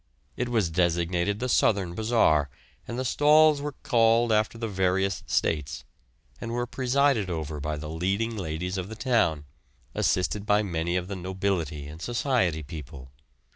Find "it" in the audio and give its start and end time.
0.35-0.49